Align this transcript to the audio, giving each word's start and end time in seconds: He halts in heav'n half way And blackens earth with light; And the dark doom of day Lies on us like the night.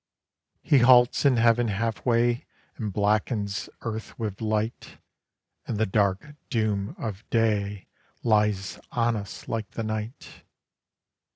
He 0.63 0.79
halts 0.79 1.25
in 1.25 1.37
heav'n 1.37 1.67
half 1.67 2.03
way 2.03 2.47
And 2.75 2.91
blackens 2.91 3.69
earth 3.81 4.17
with 4.17 4.41
light; 4.41 4.97
And 5.67 5.77
the 5.77 5.85
dark 5.85 6.29
doom 6.49 6.95
of 6.97 7.23
day 7.29 7.85
Lies 8.23 8.79
on 8.91 9.15
us 9.15 9.47
like 9.47 9.69
the 9.69 9.83
night. 9.83 10.41